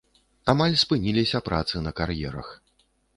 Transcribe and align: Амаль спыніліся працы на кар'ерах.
Амаль 0.53 0.77
спыніліся 0.83 1.41
працы 1.49 1.83
на 1.89 1.93
кар'ерах. 1.99 2.49